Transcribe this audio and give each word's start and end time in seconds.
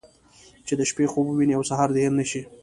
چې 0.67 0.73
د 0.79 0.81
شپې 0.89 1.05
خوب 1.11 1.25
ووينې 1.27 1.53
او 1.57 1.63
سهار 1.69 1.89
دې 1.93 1.99
هېر 2.03 2.13
نه 2.19 2.25
شي. 2.29 2.41